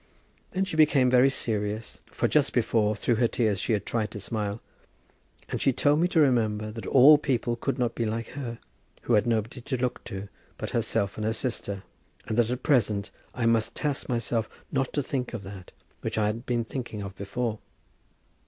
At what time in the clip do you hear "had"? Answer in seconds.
3.73-3.85, 9.13-9.27, 16.25-16.47